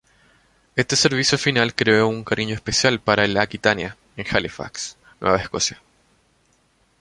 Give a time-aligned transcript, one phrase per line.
[0.75, 5.79] Este servicio final creó un cariño especial para el "Aquitania" en Halifax, Nueva Escocia.